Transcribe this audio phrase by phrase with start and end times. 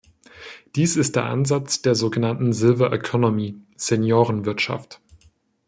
[0.75, 4.99] Dies ist der Ansatz der so genannten "Silver Economy" Seniorenwirtschaft.